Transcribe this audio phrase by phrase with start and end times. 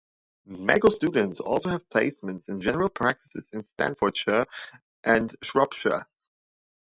[0.47, 4.47] Medical students also have placements in general practices in Staffordshire
[5.03, 6.07] and Shropshire.